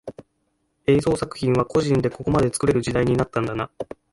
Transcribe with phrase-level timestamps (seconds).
[0.87, 3.69] 映像作品は個人でここまで作れる時代になったんだな